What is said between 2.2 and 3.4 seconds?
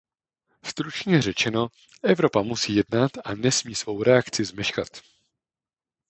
musí jednat a